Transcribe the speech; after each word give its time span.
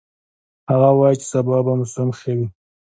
هغه 0.71 0.89
وایي 0.99 1.15
چې 1.21 1.25
سبا 1.31 1.57
به 1.65 1.73
موسم 1.79 2.07
ښه 2.17 2.31
وي 2.37 2.47